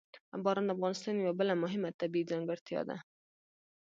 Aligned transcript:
باران 0.43 0.65
د 0.67 0.71
افغانستان 0.75 1.15
یوه 1.15 1.33
بله 1.39 1.53
مهمه 1.63 1.89
طبیعي 2.01 2.29
ځانګړتیا 2.31 2.81
ده. 2.89 2.97